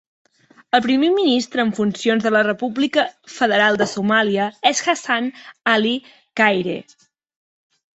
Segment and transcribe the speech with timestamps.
[0.77, 3.05] El primer ministre en funcions de la República
[3.37, 5.33] Federal de Somàlia és Hassan
[5.79, 5.97] Ali
[6.43, 6.81] Khayre.